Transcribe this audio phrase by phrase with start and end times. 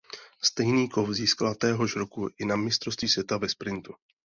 [0.49, 3.93] Stejný kov získala téhož roku i na Mistrovství světa ve sprintu.